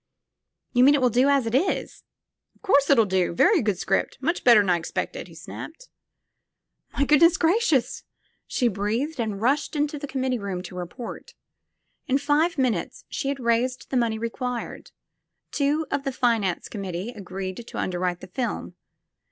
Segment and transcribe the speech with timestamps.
[0.73, 2.01] "You mean it will do as it is?"
[2.31, 3.33] *' 'Course it 11 do.
[3.35, 4.17] Very good 'script.
[4.19, 5.89] Much better 'n I expected," he snapped.
[6.97, 8.01] My goodness gracious!"
[8.47, 11.35] she breathed, and rushed into the committee room to report.
[12.07, 14.89] In five minutes she had raised the money required;
[15.51, 18.73] two of the finance com mittee agreed to underwrite the film.